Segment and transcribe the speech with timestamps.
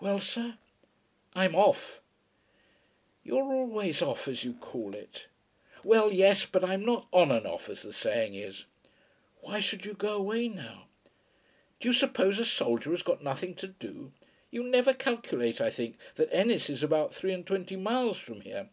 [0.00, 0.56] "Well, sir?"
[1.34, 2.00] "I'm off."
[3.22, 5.26] "You are always off, as you call it."
[5.84, 6.46] "Well, yes.
[6.46, 8.64] But I'm not on and off, as the saying is."
[9.42, 10.86] "Why should you go away now?"
[11.80, 14.10] "Do you suppose a soldier has got nothing to do?
[14.50, 18.70] You never calculate, I think, that Ennis is about three and twenty miles from here.